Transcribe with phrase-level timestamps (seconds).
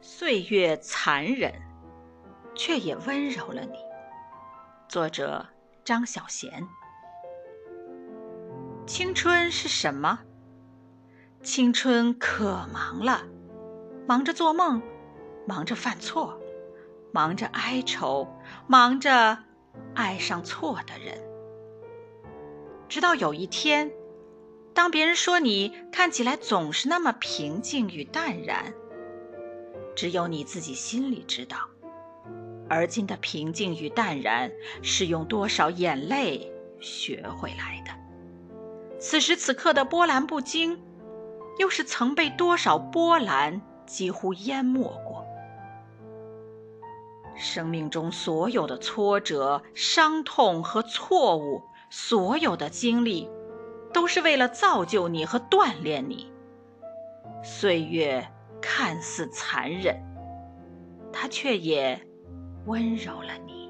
[0.00, 1.52] 岁月残忍，
[2.54, 3.78] 却也温柔了你。
[4.88, 5.44] 作者：
[5.84, 6.48] 张小娴。
[8.86, 10.20] 青春是什么？
[11.42, 13.22] 青春可忙了，
[14.06, 14.80] 忙着做梦，
[15.46, 16.40] 忙着犯错，
[17.12, 18.28] 忙着哀愁，
[18.68, 19.38] 忙着
[19.94, 21.20] 爱上错的人。
[22.88, 23.90] 直到有一天，
[24.72, 28.72] 当别人说你看起来总是那么平静与淡然，
[29.98, 31.56] 只有你自己心里知道，
[32.68, 34.48] 而今的平静与淡然
[34.80, 37.90] 是用多少眼泪学回来的。
[39.00, 40.80] 此时此刻的波澜不惊。
[41.58, 45.24] 又是曾被多少波澜几乎淹没过？
[47.34, 53.28] 生命中所有的挫折、伤痛和错误，所有的经历，
[53.92, 56.30] 都是为了造就你和锻炼你。
[57.42, 58.28] 岁月
[58.60, 59.96] 看似残忍，
[61.12, 62.00] 他却也
[62.66, 63.67] 温柔了你。